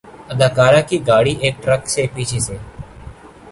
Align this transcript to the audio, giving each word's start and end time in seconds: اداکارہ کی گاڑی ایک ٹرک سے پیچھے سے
اداکارہ 0.33 0.81
کی 0.89 0.97
گاڑی 1.07 1.33
ایک 1.43 1.55
ٹرک 1.63 1.83
سے 1.93 2.05
پیچھے 2.13 2.39
سے 2.47 2.57